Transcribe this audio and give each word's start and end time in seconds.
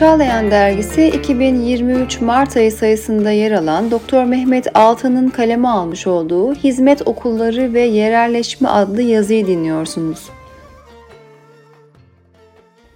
Çağlayan 0.00 0.50
dergisi 0.50 1.06
2023 1.06 2.20
Mart 2.20 2.56
ayı 2.56 2.72
sayısında 2.72 3.30
yer 3.30 3.52
alan 3.52 3.90
Doktor 3.90 4.24
Mehmet 4.24 4.76
Altan'ın 4.76 5.28
kaleme 5.28 5.68
almış 5.68 6.06
olduğu 6.06 6.54
Hizmet 6.54 7.08
Okulları 7.08 7.74
ve 7.74 7.80
Yerelleşme 7.80 8.68
adlı 8.68 9.02
yazıyı 9.02 9.46
dinliyorsunuz. 9.46 10.28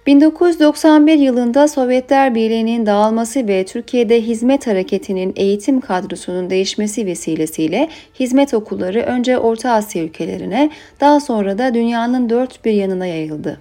1991 0.05 1.13
yılında 1.13 1.67
Sovyetler 1.67 2.35
Birliği'nin 2.35 2.85
dağılması 2.85 3.47
ve 3.47 3.65
Türkiye'de 3.65 4.21
hizmet 4.21 4.67
hareketinin 4.67 5.33
eğitim 5.35 5.81
kadrosunun 5.81 6.49
değişmesi 6.49 7.05
vesilesiyle 7.05 7.89
hizmet 8.19 8.53
okulları 8.53 9.01
önce 9.01 9.37
Orta 9.37 9.71
Asya 9.71 10.03
ülkelerine, 10.03 10.69
daha 10.99 11.19
sonra 11.19 11.57
da 11.57 11.73
dünyanın 11.73 12.29
dört 12.29 12.65
bir 12.65 12.73
yanına 12.73 13.05
yayıldı. 13.05 13.59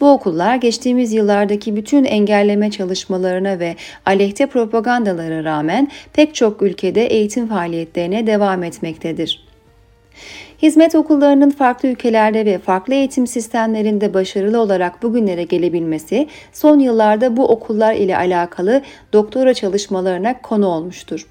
Bu 0.00 0.10
okullar 0.10 0.56
geçtiğimiz 0.56 1.12
yıllardaki 1.12 1.76
bütün 1.76 2.04
engelleme 2.04 2.70
çalışmalarına 2.70 3.58
ve 3.58 3.76
aleyhte 4.06 4.46
propagandalara 4.46 5.44
rağmen 5.44 5.88
pek 6.12 6.34
çok 6.34 6.62
ülkede 6.62 7.06
eğitim 7.06 7.48
faaliyetlerine 7.48 8.26
devam 8.26 8.62
etmektedir. 8.62 9.44
Hizmet 10.62 10.94
okullarının 10.94 11.50
farklı 11.50 11.88
ülkelerde 11.88 12.46
ve 12.46 12.58
farklı 12.58 12.94
eğitim 12.94 13.26
sistemlerinde 13.26 14.14
başarılı 14.14 14.60
olarak 14.60 15.02
bugünlere 15.02 15.42
gelebilmesi 15.42 16.28
son 16.52 16.78
yıllarda 16.78 17.36
bu 17.36 17.48
okullar 17.48 17.94
ile 17.94 18.16
alakalı 18.16 18.82
doktora 19.12 19.54
çalışmalarına 19.54 20.42
konu 20.42 20.66
olmuştur. 20.66 21.26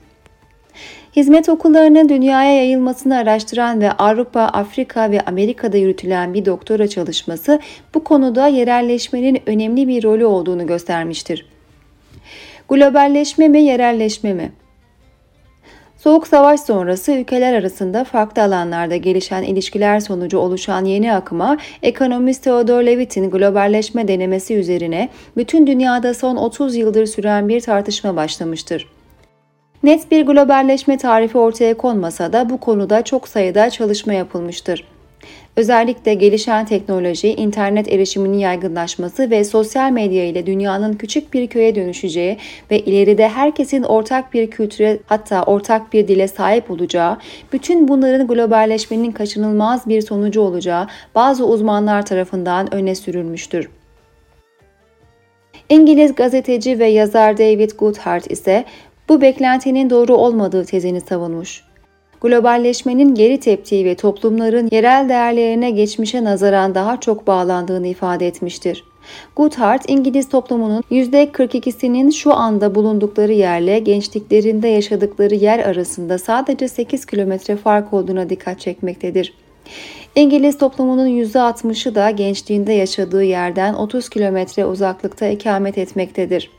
Hizmet 1.15 1.49
okullarının 1.49 2.09
dünyaya 2.09 2.55
yayılmasını 2.55 3.17
araştıran 3.17 3.81
ve 3.81 3.91
Avrupa, 3.91 4.41
Afrika 4.41 5.11
ve 5.11 5.21
Amerika'da 5.21 5.77
yürütülen 5.77 6.33
bir 6.33 6.45
doktora 6.45 6.87
çalışması 6.87 7.59
bu 7.93 8.03
konuda 8.03 8.47
yerelleşmenin 8.47 9.41
önemli 9.45 9.87
bir 9.87 10.03
rolü 10.03 10.25
olduğunu 10.25 10.67
göstermiştir. 10.67 11.45
Globalleşme 12.69 13.47
mi, 13.47 13.61
yerelleşme 13.61 14.33
mi? 14.33 14.51
Soğuk 15.97 16.27
savaş 16.27 16.59
sonrası 16.59 17.11
ülkeler 17.11 17.53
arasında 17.53 18.03
farklı 18.03 18.41
alanlarda 18.41 18.95
gelişen 18.95 19.43
ilişkiler 19.43 19.99
sonucu 19.99 20.37
oluşan 20.37 20.85
yeni 20.85 21.13
akıma 21.13 21.57
ekonomist 21.83 22.43
Theodor 22.43 22.83
Levitt'in 22.83 23.29
globalleşme 23.29 24.07
denemesi 24.07 24.55
üzerine 24.55 25.09
bütün 25.37 25.67
dünyada 25.67 26.13
son 26.13 26.35
30 26.35 26.75
yıldır 26.75 27.05
süren 27.05 27.49
bir 27.49 27.61
tartışma 27.61 28.15
başlamıştır. 28.15 28.87
Net 29.83 30.11
bir 30.11 30.25
globalleşme 30.25 30.97
tarifi 30.97 31.37
ortaya 31.37 31.77
konmasa 31.77 32.33
da 32.33 32.49
bu 32.49 32.57
konuda 32.57 33.01
çok 33.01 33.27
sayıda 33.27 33.69
çalışma 33.69 34.13
yapılmıştır. 34.13 34.87
Özellikle 35.55 36.13
gelişen 36.13 36.65
teknoloji, 36.65 37.27
internet 37.33 37.93
erişiminin 37.93 38.37
yaygınlaşması 38.37 39.29
ve 39.29 39.43
sosyal 39.43 39.91
medya 39.91 40.25
ile 40.25 40.45
dünyanın 40.45 40.93
küçük 40.93 41.33
bir 41.33 41.47
köye 41.47 41.75
dönüşeceği 41.75 42.37
ve 42.71 42.79
ileride 42.79 43.29
herkesin 43.29 43.83
ortak 43.83 44.33
bir 44.33 44.51
kültüre 44.51 44.99
hatta 45.05 45.43
ortak 45.43 45.93
bir 45.93 46.07
dile 46.07 46.27
sahip 46.27 46.71
olacağı, 46.71 47.17
bütün 47.53 47.87
bunların 47.87 48.27
globalleşmenin 48.27 49.11
kaçınılmaz 49.11 49.87
bir 49.87 50.01
sonucu 50.01 50.41
olacağı 50.41 50.87
bazı 51.15 51.45
uzmanlar 51.45 52.05
tarafından 52.05 52.73
öne 52.73 52.95
sürülmüştür. 52.95 53.69
İngiliz 55.69 56.15
gazeteci 56.15 56.79
ve 56.79 56.87
yazar 56.87 57.37
David 57.37 57.71
Goodhart 57.77 58.31
ise 58.31 58.65
bu 59.09 59.21
beklentinin 59.21 59.89
doğru 59.89 60.15
olmadığı 60.15 60.65
tezini 60.65 61.01
savunmuş. 61.01 61.63
Globalleşmenin 62.21 63.15
geri 63.15 63.39
teptiği 63.39 63.85
ve 63.85 63.95
toplumların 63.95 64.69
yerel 64.71 65.09
değerlerine 65.09 65.71
geçmişe 65.71 66.23
nazaran 66.23 66.75
daha 66.75 66.99
çok 66.99 67.27
bağlandığını 67.27 67.87
ifade 67.87 68.27
etmiştir. 68.27 68.83
Goodhart, 69.35 69.89
İngiliz 69.89 70.29
toplumunun 70.29 70.83
%42'sinin 70.91 72.09
şu 72.11 72.33
anda 72.33 72.75
bulundukları 72.75 73.33
yerle 73.33 73.79
gençliklerinde 73.79 74.67
yaşadıkları 74.67 75.35
yer 75.35 75.59
arasında 75.59 76.17
sadece 76.17 76.67
8 76.67 77.05
kilometre 77.05 77.55
fark 77.55 77.93
olduğuna 77.93 78.29
dikkat 78.29 78.59
çekmektedir. 78.59 79.33
İngiliz 80.15 80.57
toplumunun 80.57 81.07
%60'ı 81.07 81.95
da 81.95 82.09
gençliğinde 82.09 82.73
yaşadığı 82.73 83.23
yerden 83.23 83.73
30 83.73 84.09
kilometre 84.09 84.65
uzaklıkta 84.65 85.27
ikamet 85.27 85.77
etmektedir. 85.77 86.49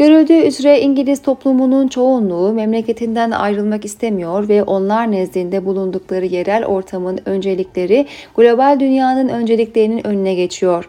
Görüldüğü 0.00 0.46
üzere 0.46 0.80
İngiliz 0.80 1.22
toplumunun 1.22 1.88
çoğunluğu 1.88 2.52
memleketinden 2.52 3.30
ayrılmak 3.30 3.84
istemiyor 3.84 4.48
ve 4.48 4.62
onlar 4.62 5.12
nezdinde 5.12 5.64
bulundukları 5.64 6.26
yerel 6.26 6.64
ortamın 6.64 7.20
öncelikleri 7.24 8.06
global 8.36 8.80
dünyanın 8.80 9.28
önceliklerinin 9.28 10.06
önüne 10.06 10.34
geçiyor. 10.34 10.88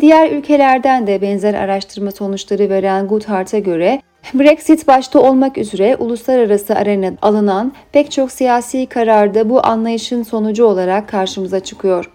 Diğer 0.00 0.30
ülkelerden 0.30 1.06
de 1.06 1.22
benzer 1.22 1.54
araştırma 1.54 2.10
sonuçları 2.10 2.70
veren 2.70 3.08
Goodhart'a 3.08 3.58
göre 3.58 4.02
Brexit 4.34 4.88
başta 4.88 5.20
olmak 5.20 5.58
üzere 5.58 5.96
uluslararası 5.96 6.74
arena 6.74 7.12
alınan 7.22 7.72
pek 7.92 8.10
çok 8.10 8.32
siyasi 8.32 8.86
kararda 8.86 9.50
bu 9.50 9.66
anlayışın 9.66 10.22
sonucu 10.22 10.64
olarak 10.64 11.08
karşımıza 11.08 11.60
çıkıyor. 11.60 12.10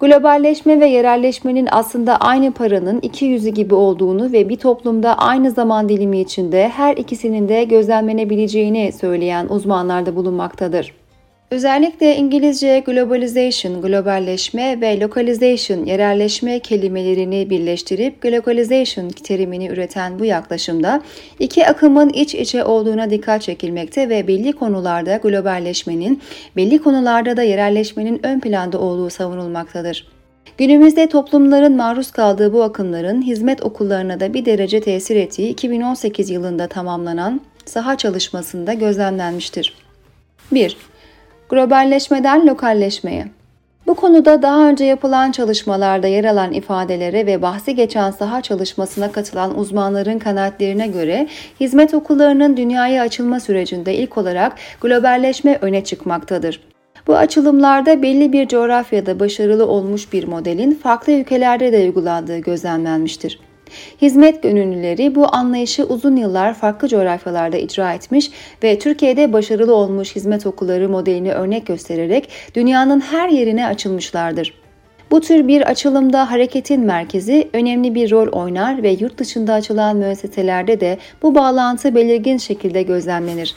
Globalleşme 0.00 0.80
ve 0.80 0.86
yerelleşmenin 0.86 1.68
aslında 1.70 2.16
aynı 2.16 2.52
paranın 2.52 3.00
iki 3.00 3.24
yüzü 3.24 3.48
gibi 3.48 3.74
olduğunu 3.74 4.32
ve 4.32 4.48
bir 4.48 4.56
toplumda 4.56 5.18
aynı 5.18 5.50
zaman 5.50 5.88
dilimi 5.88 6.20
içinde 6.20 6.68
her 6.68 6.96
ikisinin 6.96 7.48
de 7.48 7.64
gözlemlenebileceğini 7.64 8.92
söyleyen 8.92 9.46
uzmanlar 9.48 10.06
da 10.06 10.16
bulunmaktadır. 10.16 10.94
Özellikle 11.50 12.16
İngilizce 12.16 12.82
globalization, 12.86 13.82
globalleşme 13.82 14.80
ve 14.80 15.00
localization, 15.00 15.84
yerelleşme 15.84 16.58
kelimelerini 16.58 17.50
birleştirip 17.50 18.22
globalization 18.22 19.08
terimini 19.08 19.68
üreten 19.68 20.18
bu 20.18 20.24
yaklaşımda 20.24 21.02
iki 21.38 21.66
akımın 21.66 22.08
iç 22.08 22.34
içe 22.34 22.64
olduğuna 22.64 23.10
dikkat 23.10 23.42
çekilmekte 23.42 24.08
ve 24.08 24.28
belli 24.28 24.52
konularda 24.52 25.16
globalleşmenin, 25.16 26.22
belli 26.56 26.78
konularda 26.78 27.36
da 27.36 27.42
yerelleşmenin 27.42 28.20
ön 28.22 28.40
planda 28.40 28.80
olduğu 28.80 29.10
savunulmaktadır. 29.10 30.06
Günümüzde 30.58 31.08
toplumların 31.08 31.76
maruz 31.76 32.10
kaldığı 32.10 32.52
bu 32.52 32.62
akımların 32.62 33.22
hizmet 33.22 33.62
okullarına 33.62 34.20
da 34.20 34.34
bir 34.34 34.44
derece 34.44 34.80
tesir 34.80 35.16
ettiği 35.16 35.48
2018 35.48 36.30
yılında 36.30 36.68
tamamlanan 36.68 37.40
saha 37.64 37.96
çalışmasında 37.96 38.72
gözlemlenmiştir. 38.72 39.74
1 40.52 40.76
globalleşmeden 41.48 42.46
lokalleşmeye. 42.46 43.26
Bu 43.86 43.94
konuda 43.94 44.42
daha 44.42 44.68
önce 44.68 44.84
yapılan 44.84 45.32
çalışmalarda 45.32 46.06
yer 46.06 46.24
alan 46.24 46.52
ifadelere 46.52 47.26
ve 47.26 47.42
bahsi 47.42 47.74
geçen 47.74 48.10
saha 48.10 48.42
çalışmasına 48.42 49.12
katılan 49.12 49.58
uzmanların 49.58 50.18
kanaatlerine 50.18 50.86
göre 50.86 51.28
hizmet 51.60 51.94
okullarının 51.94 52.56
dünyaya 52.56 53.02
açılma 53.02 53.40
sürecinde 53.40 53.94
ilk 53.94 54.18
olarak 54.18 54.52
globalleşme 54.80 55.58
öne 55.60 55.84
çıkmaktadır. 55.84 56.60
Bu 57.06 57.16
açılımlarda 57.16 58.02
belli 58.02 58.32
bir 58.32 58.48
coğrafyada 58.48 59.20
başarılı 59.20 59.66
olmuş 59.66 60.12
bir 60.12 60.24
modelin 60.24 60.74
farklı 60.74 61.12
ülkelerde 61.12 61.72
de 61.72 61.78
uygulandığı 61.78 62.38
gözlemlenmiştir. 62.38 63.40
Hizmet 64.02 64.42
gönüllüleri 64.42 65.14
bu 65.14 65.34
anlayışı 65.34 65.84
uzun 65.84 66.16
yıllar 66.16 66.54
farklı 66.54 66.88
coğrafyalarda 66.88 67.56
icra 67.56 67.92
etmiş 67.92 68.30
ve 68.62 68.78
Türkiye'de 68.78 69.32
başarılı 69.32 69.74
olmuş 69.74 70.16
hizmet 70.16 70.46
okulları 70.46 70.88
modelini 70.88 71.32
örnek 71.32 71.66
göstererek 71.66 72.28
dünyanın 72.54 73.00
her 73.00 73.28
yerine 73.28 73.66
açılmışlardır. 73.66 74.54
Bu 75.10 75.20
tür 75.20 75.48
bir 75.48 75.62
açılımda 75.62 76.30
hareketin 76.30 76.80
merkezi 76.80 77.48
önemli 77.52 77.94
bir 77.94 78.10
rol 78.10 78.28
oynar 78.28 78.82
ve 78.82 78.90
yurt 78.90 79.18
dışında 79.18 79.52
açılan 79.54 79.96
müesseselerde 79.96 80.80
de 80.80 80.98
bu 81.22 81.34
bağlantı 81.34 81.94
belirgin 81.94 82.36
şekilde 82.36 82.82
gözlemlenir. 82.82 83.54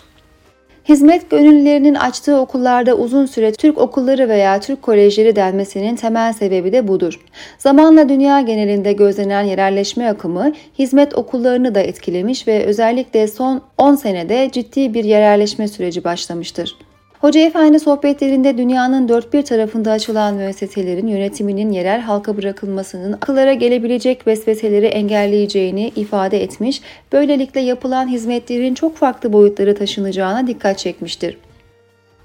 Hizmet 0.90 1.30
gönüllülerinin 1.30 1.96
açtığı 1.96 2.38
okullarda 2.40 2.96
uzun 2.96 3.25
süre 3.25 3.52
Türk 3.52 3.78
okulları 3.78 4.30
veya 4.30 4.59
Türk 4.59 4.81
kolejleri 4.81 5.36
denmesinin 5.36 5.96
temel 5.96 6.34
sebebi 6.34 6.72
de 6.72 6.88
budur. 6.88 7.19
Zamanla 7.57 8.10
dünya 8.10 8.42
genelinde 8.42 8.94
gözlenen 8.94 9.44
yerelleşme 9.44 10.07
akımı 10.07 10.54
hizmet 10.80 11.16
okullarını 11.16 11.75
da 11.75 11.80
etkilemiş 11.80 12.48
ve 12.48 12.66
özellikle 12.66 13.28
son 13.28 13.62
10 13.78 13.95
senede 13.95 14.50
ciddi 14.51 14.94
bir 14.94 15.04
yerelleşme 15.04 15.68
süreci 15.68 16.04
başlamıştır. 16.04 16.75
Hoca 17.21 17.39
Efendi 17.39 17.79
sohbetlerinde 17.79 18.57
dünyanın 18.57 19.07
dört 19.07 19.33
bir 19.33 19.41
tarafında 19.41 19.91
açılan 19.91 20.33
müesseselerin 20.33 21.07
yönetiminin 21.07 21.71
yerel 21.71 22.01
halka 22.01 22.38
bırakılmasının 22.38 23.13
akıllara 23.13 23.53
gelebilecek 23.53 24.27
vesveseleri 24.27 24.85
engelleyeceğini 24.85 25.91
ifade 25.95 26.44
etmiş, 26.44 26.81
böylelikle 27.12 27.62
yapılan 27.62 28.07
hizmetlerin 28.07 28.73
çok 28.73 28.97
farklı 28.97 29.33
boyutları 29.33 29.75
taşınacağına 29.75 30.47
dikkat 30.47 30.77
çekmiştir. 30.77 31.38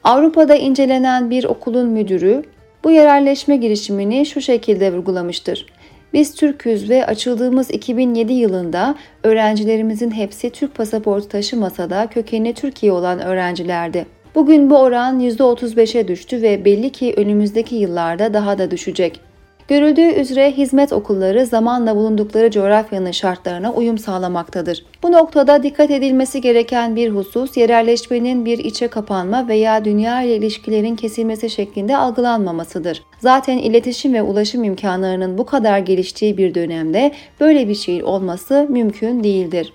Avrupa'da 0.05 0.55
incelenen 0.55 1.31
bir 1.31 1.45
okulun 1.45 1.89
müdürü 1.89 2.43
bu 2.85 2.91
yerelleşme 2.91 3.57
girişimini 3.57 4.27
şu 4.27 4.41
şekilde 4.41 4.93
vurgulamıştır. 4.93 5.67
Biz 6.13 6.35
Türküz 6.35 6.91
ve 6.91 7.07
açıldığımız 7.07 7.71
2007 7.71 8.33
yılında 8.33 8.95
öğrencilerimizin 9.23 10.11
hepsi 10.11 10.51
Türk 10.51 10.75
pasaportu 10.75 11.29
taşımasa 11.29 11.91
da 11.91 12.07
kökeni 12.07 12.55
Türkiye 12.55 12.93
olan 12.93 13.21
öğrencilerdi. 13.21 14.16
Bugün 14.37 14.71
bu 14.71 14.79
oran 14.79 15.21
%35'e 15.21 16.09
düştü 16.09 16.43
ve 16.43 16.65
belli 16.65 16.91
ki 16.91 17.15
önümüzdeki 17.17 17.75
yıllarda 17.75 18.35
daha 18.35 18.59
da 18.59 18.71
düşecek. 18.71 19.21
Görüldüğü 19.69 20.13
üzere 20.21 20.53
hizmet 20.53 20.93
okulları 20.93 21.47
zamanla 21.47 21.97
bulundukları 21.97 22.51
coğrafyanın 22.51 23.11
şartlarına 23.11 23.73
uyum 23.73 23.99
sağlamaktadır. 23.99 24.85
Bu 25.03 25.13
noktada 25.13 25.63
dikkat 25.63 25.91
edilmesi 25.91 26.41
gereken 26.41 26.97
bir 26.97 27.11
husus 27.11 27.57
yerelleşmenin 27.57 28.45
bir 28.45 28.59
içe 28.59 28.89
kapanma 28.89 29.49
veya 29.49 29.85
dünya 29.85 30.23
ile 30.23 30.37
ilişkilerin 30.37 30.97
kesilmesi 30.97 31.51
şeklinde 31.51 31.97
algılanmamasıdır. 31.97 33.03
Zaten 33.21 33.59
iletişim 33.59 34.15
ve 34.15 34.23
ulaşım 34.23 34.65
imkanlarının 34.65 35.39
bu 35.39 35.47
kadar 35.47 35.79
geliştiği 35.79 36.37
bir 36.37 36.55
dönemde 36.55 37.13
böyle 37.41 37.69
bir 37.69 37.75
şeyin 37.75 38.03
olması 38.03 38.67
mümkün 38.71 39.25
değildir. 39.25 39.73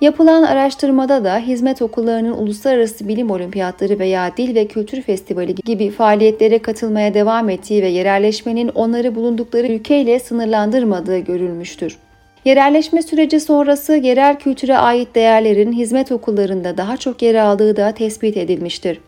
Yapılan 0.00 0.42
araştırmada 0.42 1.24
da 1.24 1.38
hizmet 1.38 1.82
okullarının 1.82 2.32
uluslararası 2.32 3.08
bilim 3.08 3.30
olimpiyatları 3.30 3.98
veya 3.98 4.36
dil 4.36 4.54
ve 4.54 4.66
kültür 4.66 5.02
festivali 5.02 5.54
gibi 5.54 5.90
faaliyetlere 5.90 6.58
katılmaya 6.58 7.14
devam 7.14 7.48
ettiği 7.48 7.82
ve 7.82 7.88
yerelleşmenin 7.88 8.68
onları 8.68 9.14
bulundukları 9.14 9.66
ülkeyle 9.66 10.18
sınırlandırmadığı 10.18 11.18
görülmüştür. 11.18 11.98
Yerelleşme 12.44 13.02
süreci 13.02 13.40
sonrası 13.40 13.92
yerel 13.92 14.38
kültüre 14.38 14.76
ait 14.76 15.14
değerlerin 15.14 15.72
hizmet 15.72 16.12
okullarında 16.12 16.76
daha 16.76 16.96
çok 16.96 17.22
yer 17.22 17.34
aldığı 17.34 17.76
da 17.76 17.92
tespit 17.92 18.36
edilmiştir. 18.36 18.98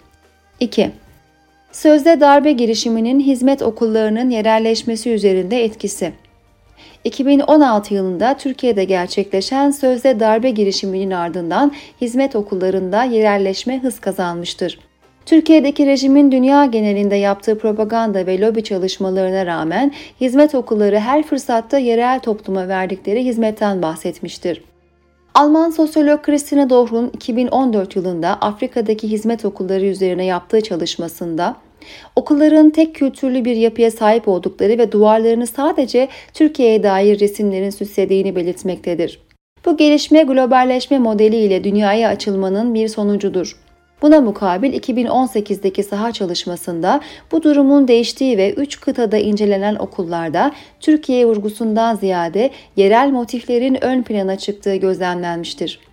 2. 0.60 0.90
Sözde 1.72 2.20
darbe 2.20 2.52
girişiminin 2.52 3.20
hizmet 3.20 3.62
okullarının 3.62 4.30
yerelleşmesi 4.30 5.10
üzerinde 5.10 5.64
etkisi 5.64 6.12
2016 7.04 7.94
yılında 7.94 8.36
Türkiye'de 8.36 8.84
gerçekleşen 8.84 9.70
sözde 9.70 10.20
darbe 10.20 10.50
girişiminin 10.50 11.10
ardından 11.10 11.72
hizmet 12.00 12.36
okullarında 12.36 13.04
yerelleşme 13.04 13.82
hız 13.82 14.00
kazanmıştır. 14.00 14.78
Türkiye'deki 15.26 15.86
rejimin 15.86 16.32
dünya 16.32 16.64
genelinde 16.64 17.16
yaptığı 17.16 17.58
propaganda 17.58 18.26
ve 18.26 18.40
lobi 18.40 18.64
çalışmalarına 18.64 19.46
rağmen 19.46 19.92
hizmet 20.20 20.54
okulları 20.54 20.98
her 20.98 21.22
fırsatta 21.22 21.78
yerel 21.78 22.20
topluma 22.20 22.68
verdikleri 22.68 23.24
hizmetten 23.24 23.82
bahsetmiştir. 23.82 24.62
Alman 25.34 25.70
sosyolog 25.70 26.22
Christine 26.22 26.70
Dohrun 26.70 27.10
2014 27.14 27.96
yılında 27.96 28.28
Afrika'daki 28.40 29.10
hizmet 29.10 29.44
okulları 29.44 29.84
üzerine 29.84 30.24
yaptığı 30.24 30.60
çalışmasında 30.60 31.56
Okulların 32.16 32.70
tek 32.70 32.94
kültürlü 32.94 33.44
bir 33.44 33.56
yapıya 33.56 33.90
sahip 33.90 34.28
oldukları 34.28 34.78
ve 34.78 34.92
duvarlarını 34.92 35.46
sadece 35.46 36.08
Türkiye'ye 36.34 36.82
dair 36.82 37.20
resimlerin 37.20 37.70
süslediğini 37.70 38.36
belirtmektedir. 38.36 39.20
Bu 39.64 39.76
gelişme 39.76 40.22
globalleşme 40.22 40.98
modeli 40.98 41.36
ile 41.36 41.64
dünyaya 41.64 42.08
açılmanın 42.08 42.74
bir 42.74 42.88
sonucudur. 42.88 43.56
Buna 44.02 44.20
mukabil 44.20 44.72
2018'deki 44.72 45.82
saha 45.82 46.12
çalışmasında 46.12 47.00
bu 47.32 47.42
durumun 47.42 47.88
değiştiği 47.88 48.38
ve 48.38 48.52
3 48.52 48.80
kıtada 48.80 49.16
incelenen 49.16 49.74
okullarda 49.74 50.52
Türkiye 50.80 51.26
vurgusundan 51.26 51.96
ziyade 51.96 52.50
yerel 52.76 53.10
motiflerin 53.10 53.84
ön 53.84 54.02
plana 54.02 54.38
çıktığı 54.38 54.76
gözlemlenmiştir. 54.76 55.91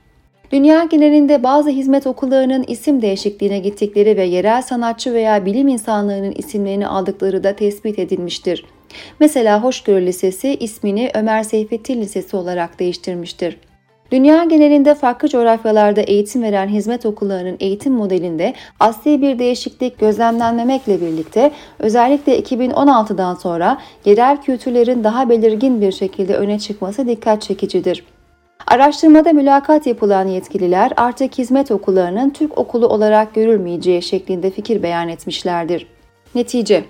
Dünya 0.52 0.84
genelinde 0.84 1.44
bazı 1.44 1.70
hizmet 1.70 2.08
okullarının 2.08 2.64
isim 2.68 3.02
değişikliğine 3.02 3.60
gittikleri 3.60 4.18
ve 4.18 4.24
yerel 4.24 4.62
sanatçı 4.62 5.14
veya 5.14 5.46
bilim 5.46 5.68
insanlarının 5.68 6.34
isimlerini 6.38 6.88
aldıkları 6.88 7.44
da 7.44 7.56
tespit 7.56 8.00
edilmiştir. 8.00 8.66
Mesela 9.20 9.64
Hoşgörü 9.64 10.06
Lisesi 10.06 10.56
ismini 10.56 11.12
Ömer 11.14 11.44
Seyfettin 11.44 12.02
Lisesi 12.02 12.38
olarak 12.38 12.80
değiştirmiştir. 12.80 13.58
Dünya 14.12 14.44
genelinde 14.44 14.96
farklı 14.96 15.28
coğrafyalarda 15.28 16.02
eğitim 16.02 16.44
veren 16.44 16.68
hizmet 16.68 17.06
okullarının 17.06 17.58
eğitim 17.60 17.94
modelinde 17.94 18.54
asli 18.80 19.22
bir 19.22 19.40
değişiklik 19.40 20.00
gözlemlenmemekle 20.00 21.02
birlikte 21.02 21.52
özellikle 21.80 22.40
2016'dan 22.40 23.36
sonra 23.36 23.78
yerel 24.06 24.42
kültürlerin 24.42 25.04
daha 25.04 25.30
belirgin 25.30 25.82
bir 25.82 25.92
şekilde 25.92 26.36
öne 26.36 26.60
çıkması 26.60 27.08
dikkat 27.08 27.42
çekicidir. 27.42 28.04
Araştırmada 28.68 29.34
mülakat 29.34 29.88
yapılan 29.88 30.28
yetkililer 30.28 30.92
artık 30.98 31.38
hizmet 31.38 31.72
okullarının 31.72 32.30
Türk 32.30 32.58
okulu 32.58 32.88
olarak 32.88 33.34
görülmeyeceği 33.34 34.02
şeklinde 34.02 34.52
fikir 34.52 34.84
beyan 34.84 35.10
etmişlerdir. 35.10 35.88
Netice 36.36 36.84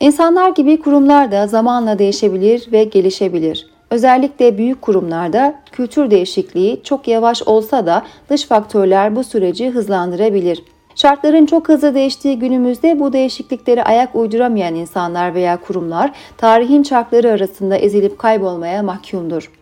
İnsanlar 0.00 0.50
gibi 0.50 0.80
kurumlar 0.80 1.32
da 1.32 1.46
zamanla 1.46 1.98
değişebilir 1.98 2.72
ve 2.72 2.84
gelişebilir. 2.84 3.66
Özellikle 3.90 4.58
büyük 4.58 4.82
kurumlarda 4.82 5.54
kültür 5.72 6.10
değişikliği 6.10 6.82
çok 6.82 7.08
yavaş 7.08 7.42
olsa 7.42 7.86
da 7.86 8.02
dış 8.30 8.44
faktörler 8.44 9.16
bu 9.16 9.24
süreci 9.24 9.70
hızlandırabilir. 9.70 10.62
Şartların 10.94 11.46
çok 11.46 11.68
hızlı 11.68 11.94
değiştiği 11.94 12.38
günümüzde 12.38 13.00
bu 13.00 13.12
değişikliklere 13.12 13.84
ayak 13.84 14.14
uyduramayan 14.16 14.74
insanlar 14.74 15.34
veya 15.34 15.60
kurumlar 15.60 16.12
tarihin 16.36 16.82
çarkları 16.82 17.30
arasında 17.30 17.76
ezilip 17.76 18.18
kaybolmaya 18.18 18.82
mahkumdur. 18.82 19.61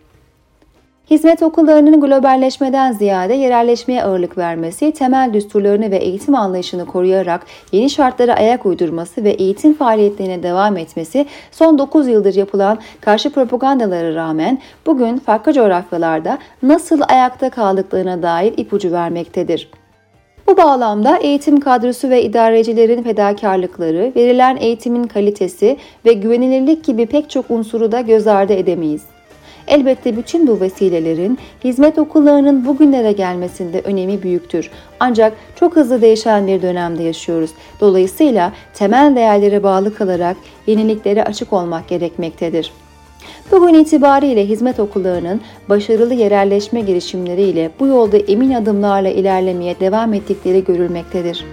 Hizmet 1.10 1.42
okullarının 1.42 2.00
globalleşmeden 2.00 2.92
ziyade 2.92 3.34
yerelleşmeye 3.34 4.04
ağırlık 4.04 4.38
vermesi, 4.38 4.92
temel 4.92 5.32
düsturlarını 5.32 5.90
ve 5.90 5.96
eğitim 5.96 6.34
anlayışını 6.34 6.86
koruyarak 6.86 7.46
yeni 7.72 7.90
şartlara 7.90 8.34
ayak 8.34 8.66
uydurması 8.66 9.24
ve 9.24 9.30
eğitim 9.30 9.74
faaliyetlerine 9.74 10.42
devam 10.42 10.76
etmesi 10.76 11.26
son 11.50 11.78
9 11.78 12.08
yıldır 12.08 12.34
yapılan 12.34 12.78
karşı 13.00 13.32
propagandalara 13.32 14.14
rağmen 14.14 14.58
bugün 14.86 15.16
farklı 15.16 15.52
coğrafyalarda 15.52 16.38
nasıl 16.62 17.00
ayakta 17.08 17.50
kaldıklarına 17.50 18.22
dair 18.22 18.54
ipucu 18.56 18.92
vermektedir. 18.92 19.70
Bu 20.46 20.56
bağlamda 20.56 21.16
eğitim 21.16 21.60
kadrosu 21.60 22.10
ve 22.10 22.22
idarecilerin 22.22 23.02
fedakarlıkları, 23.02 24.12
verilen 24.16 24.56
eğitimin 24.56 25.04
kalitesi 25.04 25.76
ve 26.06 26.12
güvenilirlik 26.12 26.84
gibi 26.84 27.06
pek 27.06 27.30
çok 27.30 27.50
unsuru 27.50 27.92
da 27.92 28.00
göz 28.00 28.26
ardı 28.26 28.52
edemeyiz. 28.52 29.02
Elbette 29.70 30.17
bütün 30.17 30.46
bu 30.46 30.61
vesilelerin 30.61 31.38
hizmet 31.64 31.99
okullarının 31.99 32.67
bugünlere 32.67 33.12
gelmesinde 33.12 33.81
önemi 33.81 34.22
büyüktür. 34.22 34.70
Ancak 35.00 35.32
çok 35.56 35.76
hızlı 35.76 36.02
değişen 36.02 36.46
bir 36.46 36.62
dönemde 36.62 37.02
yaşıyoruz. 37.02 37.50
Dolayısıyla 37.81 38.52
temel 38.75 39.17
değerlere 39.17 39.62
bağlı 39.62 39.94
kalarak 39.94 40.37
yeniliklere 40.67 41.25
açık 41.25 41.52
olmak 41.52 41.88
gerekmektedir. 41.88 42.72
Bugün 43.52 43.75
itibariyle 43.75 44.46
hizmet 44.46 44.81
okullarının 44.81 45.40
başarılı 45.69 46.14
yerelleşme 46.14 46.81
girişimleriyle 46.81 47.70
bu 47.81 47.87
yolda 47.87 48.17
emin 48.17 48.52
adımlarla 48.52 49.08
ilerlemeye 49.08 49.81
devam 49.81 50.14
ettikleri 50.14 50.64
görülmektedir. 50.64 51.44